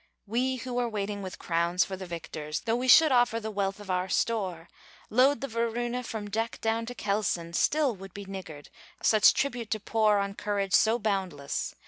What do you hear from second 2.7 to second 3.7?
we should offer the